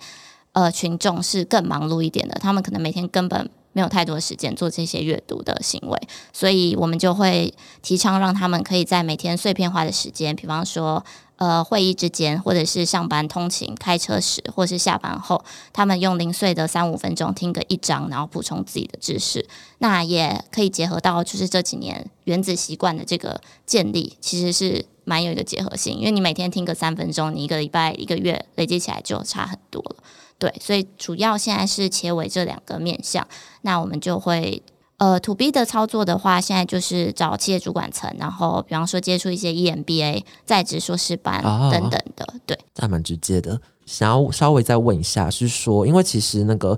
[0.50, 5.98] 呃群众是更忙碌一点的，他们可能每天根本没有太多时间做这些阅读的行为，
[6.32, 11.04] 所以我们就会提倡让他们可以在每天碎片化的时间，比方说
[11.36, 19.46] 呃会议之间，或者是上班通勤、开车时，或是下班后，他们用零碎的三五分钟听个一章，然后补充自己的知识。
[19.78, 29.96] 那也可以结合到就是这几年原子习惯的这个建立，其实是蛮有一个结合性，因为你每天听个三分钟，你一个礼拜、一个月累积起来就差很多了。
[30.42, 33.24] 对，所以主要现在是切为这两个面向，
[33.60, 34.60] 那我们就会
[34.96, 42.58] 呃，to B 的操作的话，现在就是找企业主管层，然后比方说接触一些 E EMBA 在职硕士班哦等等的，对。
[42.74, 43.60] 这还蛮直接的。
[43.86, 46.76] 想要稍微再问一下，是说，因为其实那个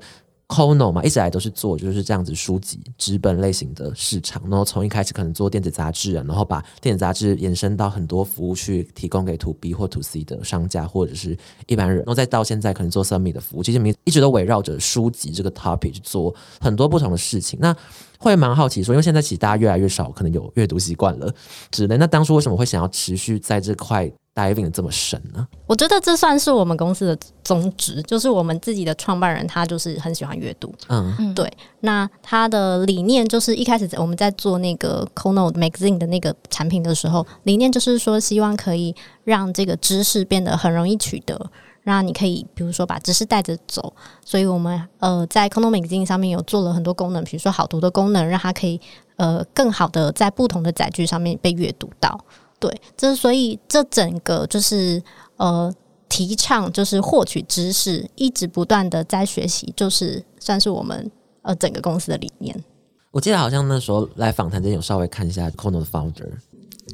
[0.54, 11.36] Kono 嘛，一直来都是做就是这样子书籍纸本类型的市场，然后从一开始可能做电子杂志，然后把电子杂志延伸到很多服务去提供给 To B 或 To C 的商家或者是
[11.66, 17.58] 一般人，然后再到现在可能做 Sumi 的服务，其实你一直都围绕着书籍这个 topic 去做很多不同的事情。
[17.60, 17.76] 那
[18.24, 21.30] 会蛮好奇说，因为现在其实大家越来越少可能有阅读习惯了
[21.70, 25.46] 之类，那当初为什么会想要持续在这块 diving 的这么深呢？
[25.66, 30.74] 我觉得这算是我们公司的宗旨，就是我们自己的创办人他就是很喜欢阅读。
[30.88, 41.50] 嗯，对，那他的理念就是一开始我们在做那个 Kono Magazine 的那个产品的时候，理念就是说希望可以让这个知识变得很容易取得。
[41.84, 43.94] 让你可以，比如说把知识带着走，
[44.24, 48.80] 所以我们呃在 Kono Magazine 上面有做了很多功能，比如说好读的功能，让它可以
[49.16, 52.18] 呃更好的在不同的载具上面被阅读到。
[52.58, 55.02] 对，这所以这整个就是
[55.36, 55.70] 呃
[56.08, 61.10] 提倡就是获取知识，一直不断的在学习，就是算是我们
[61.42, 62.64] 呃整个公司的理念。
[63.10, 66.32] 我记得好像那时候来访谈之前有稍微看一下 Kono 的 founder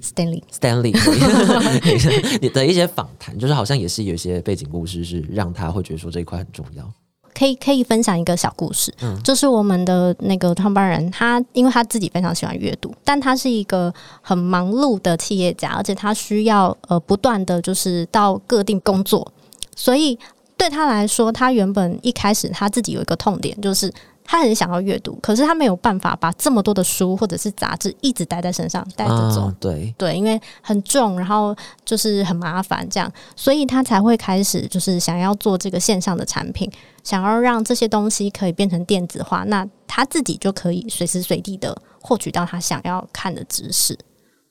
[0.03, 0.93] Stanley，Stanley
[2.41, 6.91] 你的一些访谈，就是好像也是有一些背景故事，是让他会觉得说这一块很重要。
[7.33, 19.33] 可以可以分享一个小故事，嗯就是我们的那个创办人，他因为他自己非常喜欢阅读，但他是一个很忙碌的企业家，而且他需要呃不断的就是到各地工作，
[19.77, 20.19] 所以
[20.57, 23.91] 对他来说，他原本一开始他自己有一个痛点，就是
[24.31, 29.41] 他很想要阅读，可是他没有办法把这么多的书或者是杂志一直带在身上带着走。
[29.47, 31.53] 啊对，对，因为很重，然后
[31.85, 36.71] 就是很麻烦，这样，所以他才会开始就是想要做这个线上的产品，
[37.03, 43.99] 想要让这些东西可以变成电子化，那他自己就可以随时随地的获取到他想要看的知识。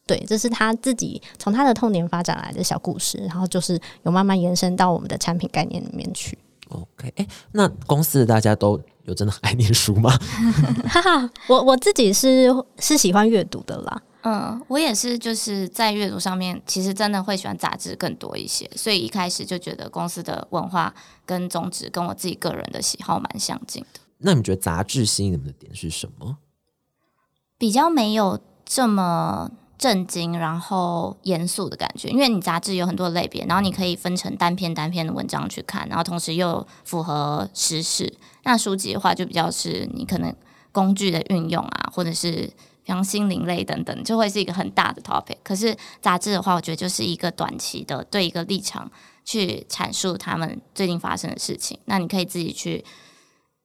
[0.06, 6.38] 对，这是他自己从他的痛点发展来的小故事，然后就是有慢慢延伸到我们的产品概念里面去。
[6.68, 10.10] OK，哎、那公司的大家都有真的很爱念书吗？
[10.88, 12.48] 哈哈，我我自己是
[12.80, 14.02] 是喜欢阅读的啦。
[14.22, 20.94] 嗯，我也是，就是在阅读上面，其实真的会喜欢杂志更多一些，所以一开始就觉得公司的文化
[21.26, 26.38] 跟宗旨跟我自己个人的喜好蛮相近的，那你觉得杂志吸引你们的点是什么？
[27.58, 32.10] 比较没有这么震惊，然后严肃的感觉。
[32.10, 38.14] 因为你杂志有很多类别，然后你可以分成单篇单篇的文章去看，然后同时又符合时事。
[38.44, 40.36] 那书籍的话，就比较是你可能
[40.72, 42.52] 工具的运用啊，或者是
[42.86, 45.38] 像心灵类等等，就会是一个很大的 topic。
[45.44, 48.92] 可是杂志的话，我觉得就是一个短期的对一个立场
[49.24, 51.80] 去阐述他们最近发生的事情。
[51.86, 52.84] 那你可以自己去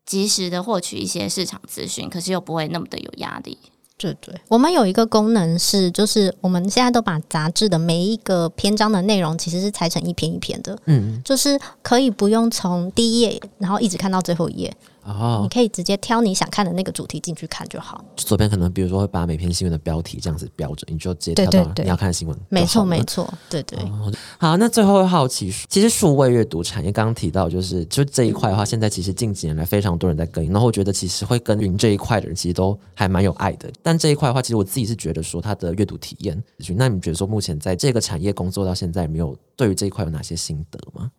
[0.07, 3.59] 及时的获取一些市场资讯，可是又不会那么的有压力。
[3.96, 14.76] 对对，我们有一个功能是，就是我们现在都把杂志的每一个篇章的内容其实是裁成一篇一篇的，嗯，就是可以不用从第一页，然后一直看到最后一页，
[15.07, 18.05] 你哦，可以直接挑你想看的那个主题进去看就好。
[18.17, 22.38] 左边可能比如说会把每篇新闻的标题这样子标着，你就直接跳到你要看的新闻。
[22.49, 23.79] 没错，没错，对对。
[24.38, 33.71] 好，那最后会好奇，其实数位阅读产业刚刚提到，就是就这一块的话，现在其实近几年来非常多人在耕耘，然后我觉得其实会耕耘这一块的人其实都还蛮有爱的。
[33.83, 36.43] 但这一块的话，其实我自己是觉得说它的阅读体验，
[36.77, 41.11] 那你觉得说目前在这个产业工作到现在，有没有对于这一块有哪些心得吗？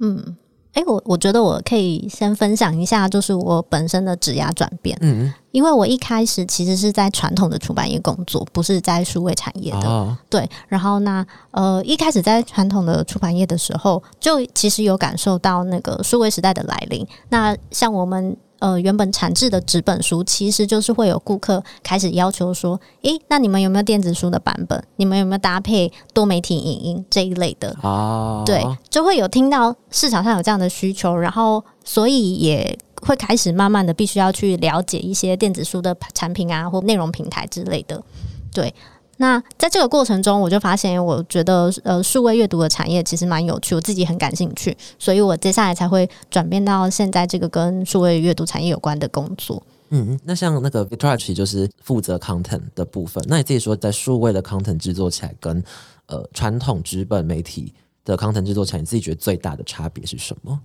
[0.00, 0.36] 嗯，
[0.74, 9.88] 哎、我我觉得我可以先分享一下，就是我本身的职涯转变，嗯，因为我一开始其实是在传统的出版业工作，不是在数位产业的。
[9.88, 17.06] 哦，对，然后那呃，一开始在传统的出版业的时候，就其实有感受到那个数位时代的来临。
[17.28, 24.82] 那像我们呃原本产制的纸本书，其实就是会有顾客开始要求说，诶，那你们有没有电子书的版本？
[24.96, 27.76] 你们有没有搭配多媒体影音这一类的？
[27.82, 38.02] 哦，对，就会有听到市场上有这样的需求，然后所以也会开始慢慢的必须要去了解一些电子书的产品啊，或内容平台之类的。
[38.50, 38.74] 对，
[39.18, 49.62] 那在这个过程中，我就发现，我觉得呃，数位阅读的产业其实蛮有趣，我自己很感兴趣，所以我接下来才会转变到现在这个跟数位阅读产业有关的工作。
[49.90, 53.22] 嗯，那像那个 Victoria 其实就是负责 content 的部分。
[53.28, 55.62] 那你自己说，在数位的 content 制作起来，跟
[56.06, 57.72] 呃传统纸本媒体
[58.04, 60.58] 的 content 制作起来，你自己觉得最大的差别是什么？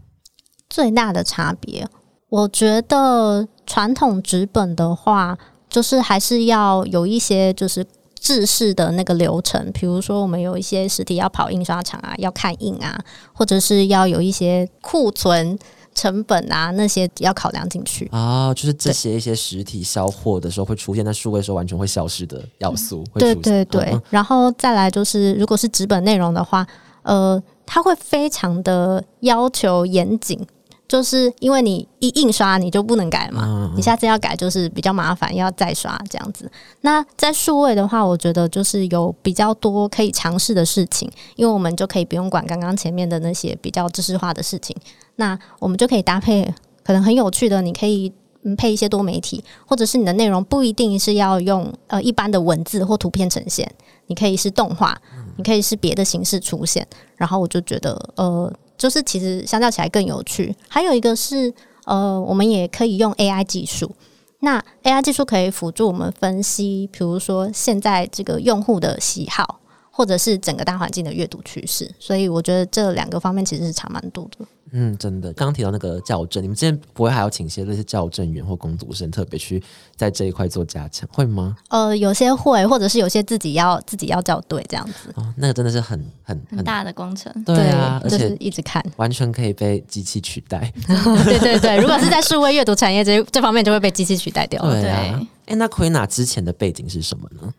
[0.67, 1.87] 最大的差别，
[2.29, 5.37] 我觉得传统纸本的话，
[5.69, 7.85] 就是还是要有一些就是
[8.19, 12.99] 制式的那个流程，比如说我们有一些实体要跑印刷厂啊，要看印啊，
[13.33, 15.57] 或者是要有一些库存
[15.95, 18.07] 成本啊那些要考量进去。
[18.11, 23.03] 啊，就是这些一些实体销货的时候会出现，在数位的时候完全会消失的要素。
[23.11, 26.65] 会对对对，嗯然后再来就是，如果是纸本内容的话，
[27.03, 30.39] 呃，它会非常的要求严谨，
[30.89, 36.51] 就是因为你一印刷你就不能改嘛，嗯你下次要改就是比较麻烦，要再刷这样子。
[36.81, 44.75] 那在数位的话，我觉得就是有比较多可以尝试的事情，因为我们就可以不用管刚刚前面的那些比较知识化的事情，
[45.15, 48.11] 那我们就可以搭配可能很有趣的，你可以。
[48.41, 53.69] 嗯，配一些多媒体，或者是你的内容不一定是要用呃一般的文字或图片呈现，
[54.07, 54.97] 你可以是动画，
[55.35, 56.87] 你可以是别的形式出现。
[57.17, 58.49] 然后我就觉得呃，
[58.79, 60.55] 就是其实相较起来更有趣。
[60.67, 61.53] 还有一个是
[61.85, 63.95] 呃，我们也可以用 AI 技术。
[64.39, 69.59] 那 AI 技术可以辅助我们分析，比如说现在这个用户的喜好，
[69.91, 71.93] 或者是整个大环境的阅读趋势。
[71.99, 74.45] 所以我觉得这两个方面其实是差蛮多的。
[74.71, 75.33] 嗯，真的。
[75.33, 79.61] 刚刚提到那个校正，你们之前不会还要请一些类似校正员或工读生特别去
[79.95, 81.55] 在这一块做加强，会吗？
[81.69, 85.13] 呃，有些会，或者是有些自己要自己要校对这样子。
[85.15, 87.31] 哦，那个真的是很很很大的工程。
[87.43, 88.83] 对啊，而就是且一直看。
[88.97, 90.71] 完全可以被机器取代。
[91.25, 94.81] 对对对，如果是在数位阅读产业这这方面，就会被机器取代掉了。
[94.81, 95.27] 对啊对。
[95.47, 97.53] 哎，那 Queen 之前的背景是什么呢？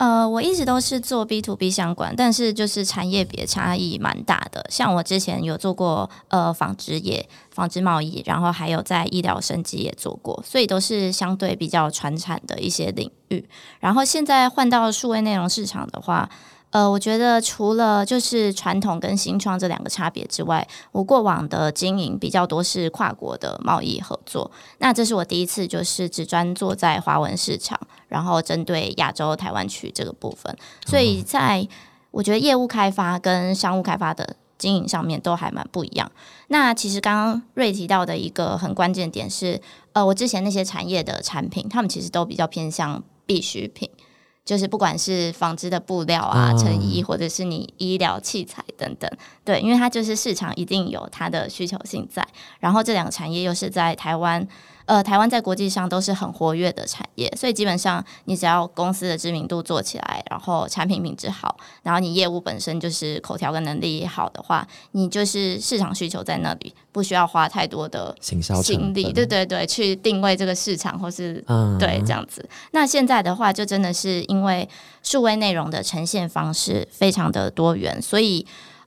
[0.00, 4.64] 呃，我一直都是做 B to B 相关，但是就是产业别差异蛮大的。
[4.70, 13.46] 像我之前有做过呃纺织业、纺织贸易，然后还有在医疗升级也做过，所以都是相对比较传产的一些领域。
[13.78, 16.30] 然后现在换到数位内容市场的话。
[16.70, 24.48] 呃，我觉得除了就是传统跟新创这两个差别之外，我过往的经营比较多是跨国的贸易合作。
[24.78, 30.56] 那这是我第一次就是只专做在华文市场，然后针对亚洲台湾区这个部分。
[30.86, 31.66] 所以在
[32.12, 36.10] 我觉得业务开发跟商务开发的经营上面都还蛮不一样。
[36.48, 39.60] 那其实刚刚瑞提到的一个很关键点是，
[39.92, 43.90] 呃，我之前那些产业的产品，他们其实都比较偏向必需品。
[44.50, 49.08] 就是不管是纺织的布料啊、成衣，或者是你医疗器材等等，
[49.44, 52.26] 对，因为它就是市场一定有它的需求性在，
[52.58, 54.44] 然后这两个产业又是在台湾。
[54.90, 71.34] 呃，台湾在国际上都是很活跃的产业，所以基本上你只要公司的知名度做起来，然后产品品质好，然后你业务本身就是口条跟能力好的话，你就是市场需求在那里，不需要花太多的行销精力，对对对，去定位这个市场或是
[71.78, 72.44] 对这样子。
[72.72, 74.68] 那现在的话，就真的是因为
[75.04, 78.44] 数位内容的呈现方式非常的多元，所以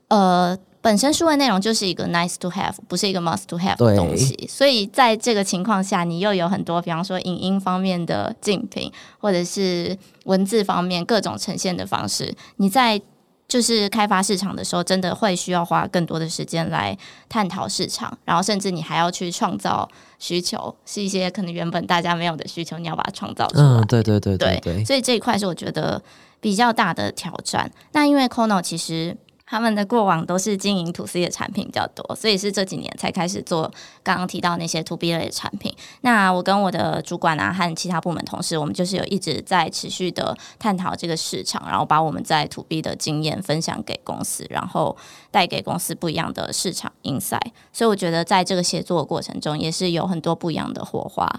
[0.10, 0.58] 呃。
[0.84, 13.02] 本身数位内容就是一个 nice to have，不是一个 must to have 的东西，所以在这个情况下，你又有很多，比方说影音方面的竞品，或者是文字方面各种呈现的方式，你在
[13.48, 16.98] 就是开发市场的时候，真的会需要花更多的时间来
[17.30, 19.88] 探讨市场，然后甚至你还要去创造
[20.20, 23.64] 需求，是一些可能原本大家没有的需求，你要把它创造出来。
[23.64, 26.02] 嗯，对对对对对，所以这一块是我觉得
[26.42, 27.72] 比较大的挑战。
[27.94, 29.16] 那因为 Kono 其实。
[29.54, 35.72] 他们的过往都是经营 to C 的产品比较多，所以是这几年才开始做刚刚提到那些 to B 类的产品。
[36.02, 44.98] 那我跟我的主管啊和其他部门同事，我们就是有一直在持续的探讨这个市场，然后把我们在 to B 的经验分享给公司，然后
[45.30, 47.52] 带给公司不一样的市场 insight。
[47.72, 51.30] 所以我觉得在这个协作的过程中，也是有很多不一样的火花。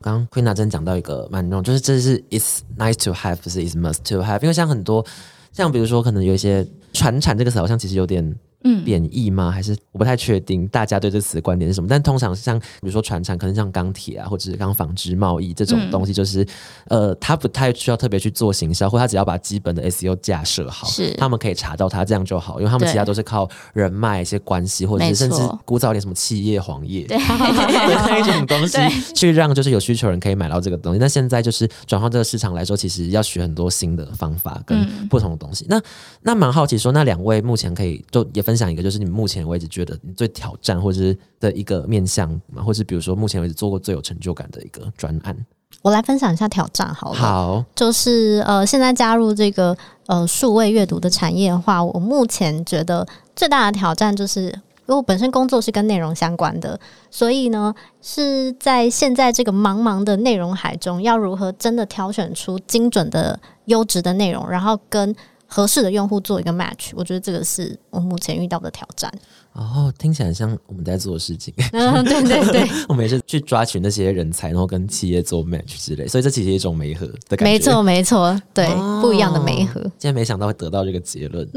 [0.00, 5.04] 刚刚 Queen 真讲到一个蛮重，就是这是 It's nice to have，不是 It's must to have，因为像很多
[5.52, 6.66] 像比如说可能有一些。
[6.92, 8.34] 传产这个词好像其实有点。
[8.64, 9.50] 嗯，贬义吗？
[9.50, 11.86] 还是我不太确定大家对这词的观点是什么？
[11.88, 16.46] 但通常像比如说船产，可能像钢铁啊，或者是刚纺织贸易这种东西，就是
[16.88, 28.78] 呃，他不太需要特别去做行销，或他只要把基本的 SEO 架设好，是他们可以查到他这样就好，因为他们其他都是靠人脉一些关系，或者是甚至古早点什么企业黄页， 对那种东西
[29.14, 30.98] 去让就是有需求人可以买到这个东西。
[30.98, 35.66] 那现在就是转换这个市场来说，其实要学很多新的方法跟不同的东西。
[35.68, 35.80] 那
[36.22, 45.36] 那蛮好奇说，那两位目前可以就也分享一个，就是你目前为止觉得你最挑战或者是的一个面向嘛，或是比如说目前为止做过最有成就感的一个专案，
[45.82, 47.14] 我来分享一下挑战好了。
[47.18, 49.76] 好，就是呃，现在加入这个
[50.06, 54.52] 呃数位阅读的产业的话，我目前觉得最大的挑战就是，因
[54.86, 56.78] 为我本身工作是跟内容相关的，
[57.10, 65.14] 所以呢是在现在这个茫茫的内容海中，要如何真的挑选出精准的优质的内容，然后跟。
[65.52, 69.12] 合适的用户做一个 match，我觉得这个是我目前遇到的挑战。
[69.52, 71.52] 哦，听起来像我们在做的事情。
[71.74, 77.44] 嗯，对对对， 我们也是去抓取那些人才，然后跟企业做 match 之类，所以这其实一种媒合的感觉。
[77.44, 78.66] 没错，没错，对，
[79.02, 79.82] 不一样的媒合。
[79.82, 81.46] 今天没想到会得到这个结论。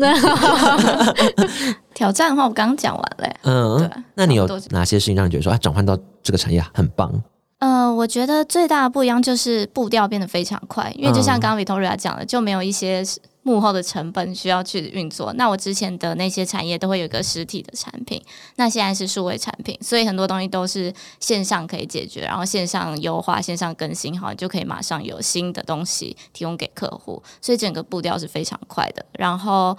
[1.95, 3.35] 挑战的话，我刚刚讲完了。
[3.43, 3.89] 嗯，对。
[4.15, 7.23] 那你有哪些事情让你觉得说啊，转换到这个产业很棒？
[7.59, 13.01] 嗯，我觉得最大的不一样就是步调变得非常快，因为就像刚刚 Victoria 讲的，就没有一些。
[13.45, 15.31] 幕后的成本需要去运作。
[15.33, 18.19] 那我之前的那些产业都会有一个实体的产品，
[18.55, 29.05] 那现在是数位产品，所以很多东西都是线上可以解决，然后线上优化、线上更新，好，就可以马上有新的东西提供给客户，所以整个步调是非常快的。
[29.13, 29.77] 然后。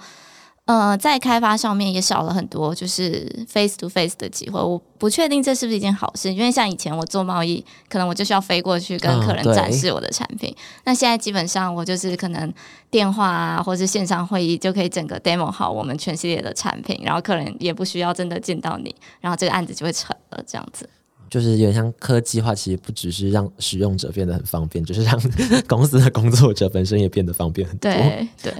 [0.67, 4.61] 呃，在开发上面也少了很多，就是 face to face 的机会。
[4.61, 10.53] 我不确定这是不是一件好事，因为像以前我做贸易，可能我就需要飞过去跟客人展示我的产品。
[10.83, 12.53] 那现在基本上我就是可能
[12.91, 20.89] 电话啊，或是线上会议就可以整个 demo 好我们全系列的产品，然后客人也不需要真的见到你，然后这个案子就会成了这样子。
[21.29, 25.19] 就是有点像科技化，其实不只是让使用者变得很方便，就是让
[25.67, 27.91] 公司的工作者本身也变得方便很多。
[27.91, 28.53] 对对，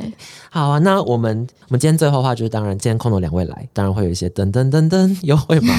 [0.49, 5.73] 好啊，那我们我们今天最后的话就是，当然今天空投两位来，当然会有一些噔噔噔噔优惠码。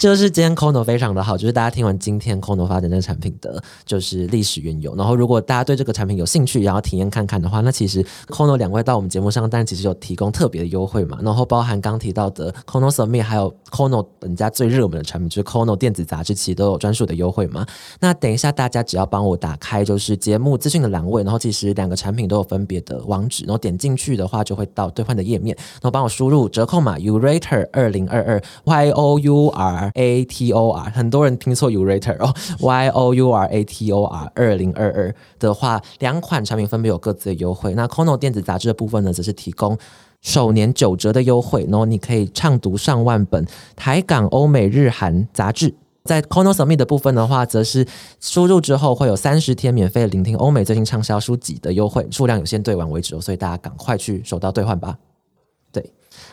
[0.00, 4.96] 就是今天 Kono 非常的好，就是大家听完今天 Kono 发展这个产品的，就是历史缘由。
[4.96, 11.18] 然后如果大家对这个产品有兴趣，然后体验看看的话，那其实 Kono 两位到我们节目上，但其实有提供特别的优惠嘛。
[11.20, 17.66] 然后包含刚提到的 Kono Submit，还有 Kono 本家最热门的产品，就是 Kono 电子杂志，其实都有专属的优惠嘛。
[18.00, 33.46] 那等一下大家只要帮我打开就是节目资讯的栏位，然后其实两个产品都有分别的网址，然后点进去的话就会到兑换的页面，然后帮我输入折扣码 Urator 二零二二 Y O U R A T O R，很多人听错 Urator 哦，Y O U R
[33.48, 37.74] A T O R 二零二二的话，两款产品分别有各自的优惠。
[37.74, 39.76] 那 Kono 电子杂志的部分呢，则是提供
[40.20, 45.74] 首年九折的优惠，然后你可以畅读上万本台港欧美日韩杂志。
[46.04, 47.86] 在 Kono Submit 的部分的话，则是
[48.20, 54.96] 输入之后会有三十天免费聆听欧美最新畅销书籍的优惠，数量有限，兑完为止哦，所以大家赶快去手到兑换吧。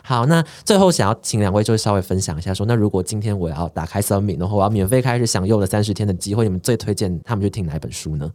[0.08, 8.32] 对，好，那最后想要请两位就稍微分享一下说那如果今天我要打开 Submit，然后我要免费开始享用了三十天的机会，你们最推荐他们去听哪一本书呢？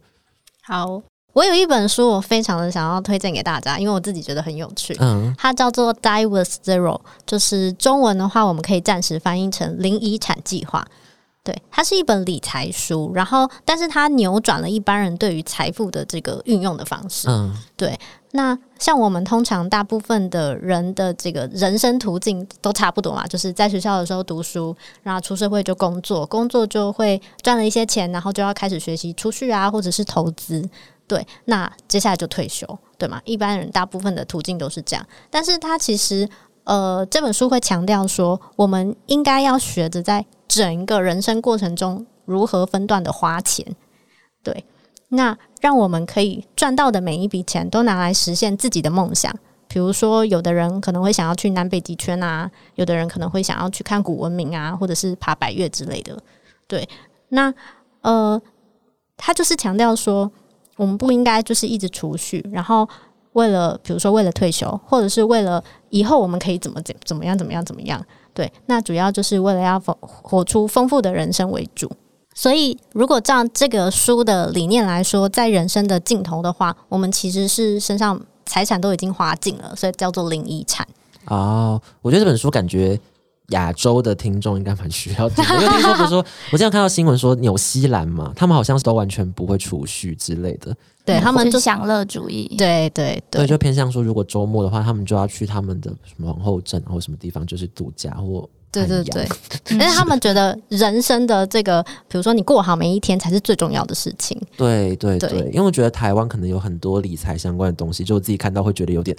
[0.61, 1.01] 好，
[1.33, 4.95] 我有一本书，我非常的想要推荐给大家，因为我自己觉得很有趣。
[4.99, 10.85] 嗯，它叫做《Die with Zero》，就是中文的话，我们可以暂时翻译成“零遗产计划”。
[11.43, 17.27] 对，它是一本理财书，然后，但是它扭转了一般人对于财富的这个运用的方式。
[17.29, 17.99] 嗯，对，
[18.31, 30.69] 那像我们通常大部分的人的这个人生途径都差不多嘛，就是在学校的时候读书，然后出社会就工作，工作就会赚了一些钱，然后就要开始学习储蓄啊，或者是投资。
[31.05, 32.65] 对，那接下来就退休，
[32.97, 33.21] 对吗？
[33.25, 36.27] 一般人大部分的途径都是这样，但是他其实
[36.63, 43.65] 呃，这本书会强调说，我们应该要学着在整个人生过程中如何分段的花钱。
[44.41, 44.65] 对，
[45.09, 49.33] 那让我们可以赚到的每一笔钱都拿来实现自己的梦想。
[49.67, 56.15] 比如说，有的人可能会想要去南北极圈啊，有的人可能会想要去看古文明啊，或者是爬百越之类的。
[56.67, 56.87] 对，
[57.29, 57.51] 那
[58.01, 58.39] 呃，
[59.17, 60.31] 他就是强调说，
[60.77, 62.87] 我们不应该就是一直储蓄，然后
[63.31, 65.63] 为了比如说为了退休，或者是为了
[65.93, 68.03] 以后我们可以怎么怎怎么样怎么样怎么样。
[68.33, 71.91] 对，那主要就是为了要丰活出丰富的人生为主。
[72.33, 80.87] 所以，如果照这个书的理念来说，在人生的尽头的话，我们其实是身上财产都已经花尽了，所以叫做零遗产。
[81.27, 82.99] 哦，我觉得这本书感觉
[83.53, 85.43] 亚洲的听众应该蛮需要听。
[85.43, 90.75] 的，因为听说不是说，我经常看到新闻说纽西兰嘛，他们好像是都完全不会储蓄之类的，
[91.05, 92.53] 对他们就享乐主义。
[92.57, 99.27] 对对对，对就偏向说，如果周末的话，他们就要去他们的什么皇后镇或什么地方，就是度假或对对对，
[99.77, 104.35] 但是他们觉得人生的这个，比如说你过好每一天才是最重要的事情。
[104.57, 109.15] 对对对，对因为我觉得台湾可能有很多理财相关的东西，就我自己看到会觉得有点，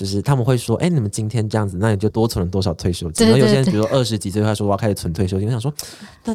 [0.00, 3.26] 就是他们会说，哎、你们今天这样子，那你就多存了多少退休金？
[3.26, 5.70] 对然后有些人比如说二十几岁，他说我要开始存退休金，我想说，
[6.24, 6.34] 但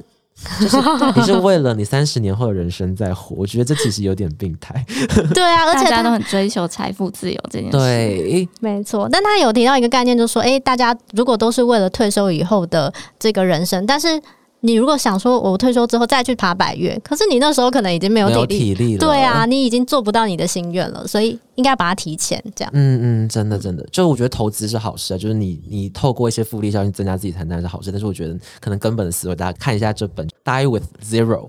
[0.60, 0.78] 就是
[1.16, 4.86] 你是为了你三十年后的人生在活，我觉得这其实有点病态。
[5.34, 14.22] 对啊，而且大家都很追求财富自由这件事。，对，没错，但他有提到一个概念，就是说，诶，大家如果都是为了退休以后的这个人生，但是
[14.66, 19.00] 你如果想说我退休之后再去爬百越，可是你那时候可能已经没有体力，体力了。
[19.00, 22.72] 对啊，，你已经做不到你的心愿了，所以应该把它提前这样。
[22.74, 31.42] 嗯嗯，真的真的，就我觉得投资是好事啊，就是你你透过一些复利效应增加自己财产是好事，但是我觉得可能根本的思维，大家看一下这本《Die with Zero》。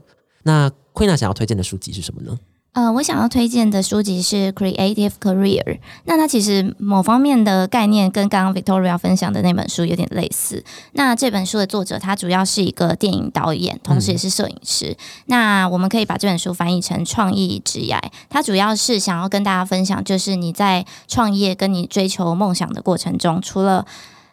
[0.43, 2.39] 那 Queen 想要推荐的书籍是什么呢？
[2.77, 5.65] 呃，我想要推荐的书籍是《Creative Career》。
[6.05, 10.63] 那它其实某方面的概念跟刚刚 Victoria 分享的那本书有点类似。
[10.93, 14.95] 那这本书的作者他主要是一个电影导演，同时也是摄影师。
[15.25, 17.99] 那我们可以把这本书翻译成创意职业。
[18.29, 23.87] 它主要是想要跟大家分享，就是你在创业跟你追求梦想的过程中，除了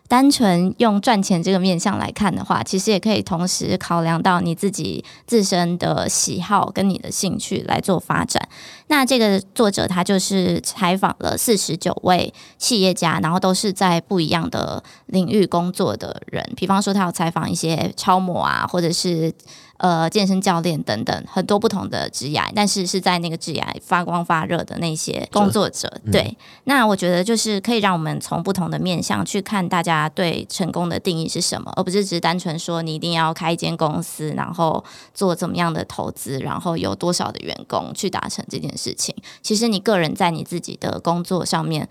[0.08, 8.48] 单纯用赚钱这个面向来看的话，其实也可以同时考量到你自己自身的喜好跟你的兴趣来做发展。
[8.88, 16.48] 那这个作者他就是采访了四十九位企业家，然后都是在不一样的领域工作的人。
[16.56, 19.34] 比方说，他要采访一些超模啊，或者是
[19.78, 25.92] 呃健身教练等等很多不同的职业，但是是在那个职业发光发热的那些工作者。
[26.12, 39.16] 对，那我觉得就是可以让我们从不同的面向去看大家对成功的定义是什么，而不是只是单纯说你一定要开一间公司，然后做怎么样的投资，然后有多少的员工去达成这件事情。
[39.42, 41.90] 其实你个人在你自己的工作上面，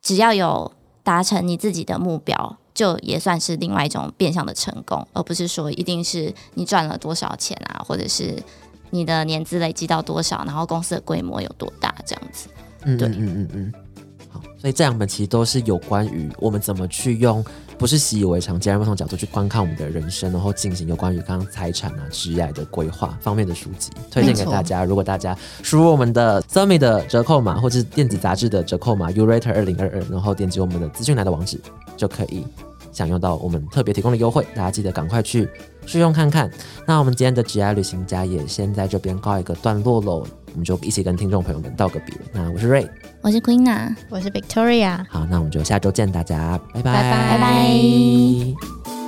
[0.00, 2.58] 只要有达成你自己的目标。
[2.74, 8.42] 就也算是另外一种变相的成功，而不是说一定是你赚了多少钱啊，或者是
[8.90, 12.48] 你的年资累积到多少，然后公司的规模有多大这样子。
[12.84, 13.72] 嗯对嗯嗯嗯嗯。
[14.62, 17.44] 好，所以这两本其实都是有关于我们怎么去用
[17.76, 24.84] 不是习以为常、截然不同角度去观看我们的人生，然后进行有关于刚刚财产啊、职业的规划方面的书籍，推荐给大家。
[24.84, 31.60] 如果大家输入我们的 s u m m y 的折扣码，或者是电子杂志的折扣码 Urater 二零二二，然后点击我们的资讯栏的网址，
[31.96, 32.46] 就可以
[32.92, 34.46] 享用到我们特别提供的优惠。
[34.54, 35.48] 大家记得赶快去
[35.86, 36.48] 试用看看。
[36.86, 40.24] 那我们今天的职业旅行家也先在这边告一个段落喽。
[40.52, 42.14] 我们就一起跟听众朋友们道个别。
[42.32, 42.88] 那我是 Ray，，
[43.20, 45.04] 我是 Queen 啊，我是 Victoria。
[45.08, 49.01] 好，那我们就下周见，大家拜拜拜拜。